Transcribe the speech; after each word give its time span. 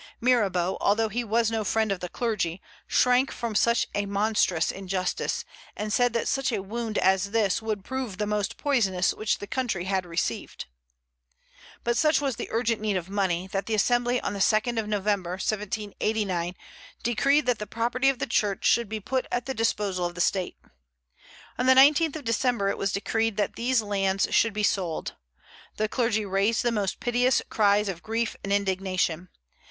Mirabeau, 0.19 0.79
although 0.81 1.09
he 1.09 1.23
was 1.23 1.51
no 1.51 1.63
friend 1.63 1.91
of 1.91 1.99
the 1.99 2.09
clergy, 2.09 2.59
shrank 2.87 3.29
from 3.31 3.53
such 3.53 3.85
a 3.93 4.07
monstrous 4.07 4.71
injustice, 4.71 5.45
and 5.77 5.93
said 5.93 6.11
that 6.13 6.27
such 6.27 6.51
a 6.51 6.63
wound 6.63 6.97
as 6.97 7.29
this 7.29 7.61
would 7.61 7.83
prove 7.85 8.17
the 8.17 8.25
most 8.25 8.57
poisonous 8.57 9.13
which 9.13 9.37
the 9.37 9.45
country 9.45 9.83
had 9.83 10.03
received. 10.03 10.65
But 11.83 11.97
such 11.99 12.19
was 12.19 12.35
the 12.37 12.47
urgent 12.49 12.81
need 12.81 12.97
of 12.97 13.11
money, 13.11 13.45
that 13.49 13.67
the 13.67 13.75
Assembly 13.75 14.19
on 14.21 14.33
the 14.33 14.39
2d 14.39 14.79
of 14.79 14.87
November, 14.87 15.33
1789, 15.33 16.55
decreed 17.03 17.45
that 17.45 17.59
the 17.59 17.67
property 17.67 18.09
of 18.09 18.17
the 18.17 18.25
Church 18.25 18.65
should 18.65 18.89
be 18.89 18.99
put 18.99 19.27
at 19.31 19.45
the 19.45 19.53
disposal 19.53 20.07
of 20.07 20.15
the 20.15 20.19
State. 20.19 20.57
On 21.59 21.67
the 21.67 21.75
19th 21.75 22.15
of 22.15 22.23
December 22.25 22.69
it 22.69 22.77
was 22.79 22.91
decreed 22.91 23.37
that 23.37 23.55
these 23.55 23.83
lands 23.83 24.27
should 24.31 24.53
be 24.53 24.63
sold. 24.63 25.13
The 25.77 25.87
clergy 25.87 26.25
raised 26.25 26.63
the 26.63 26.71
most 26.71 26.99
piteous 26.99 27.43
cries 27.51 27.87
of 27.87 28.01
grief 28.01 28.35
and 28.43 28.51
indignation. 28.51 29.29